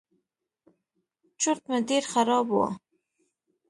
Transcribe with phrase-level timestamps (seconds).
[1.41, 2.57] چورت مې ډېر خراب و.